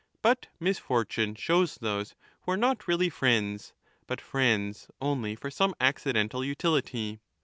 But 0.23 0.47
misfortune 0.59 1.35
shows 1.35 1.75
those 1.75 2.15
20 2.15 2.17
who 2.41 2.51
are 2.53 2.57
not 2.57 2.87
really 2.87 3.11
friends, 3.11 3.71
but 4.07 4.19
friends 4.19 4.87
only 4.99 5.35
for 5.35 5.51
some 5.51 5.75
accidental 5.79 6.43
utility. 6.43 7.19